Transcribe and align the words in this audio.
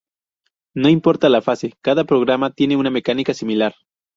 No 0.73 0.89
importa 0.89 1.29
la 1.29 1.43
fase, 1.43 1.75
cada 1.79 2.05
programa 2.05 2.49
tiene 2.49 2.75
una 2.75 2.89
mecánica 2.89 3.35
similar. 3.35 3.75